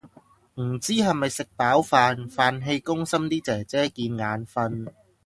[0.55, 4.91] 唔知係咪食飽飯，飯氣攻心啲清潔姐姐見眼訓